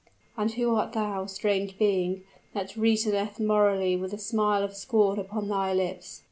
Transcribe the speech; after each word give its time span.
"And 0.35 0.53
who 0.53 0.73
art 0.73 0.93
thou, 0.93 1.27
strange 1.27 1.77
being, 1.77 2.23
that 2.55 2.75
reasoneth 2.75 3.39
morally 3.39 3.95
with 3.95 4.09
the 4.09 4.17
smile 4.17 4.63
of 4.63 4.73
scorn 4.75 5.19
upon 5.19 5.47
thy 5.47 5.75
lips?" 5.75 6.19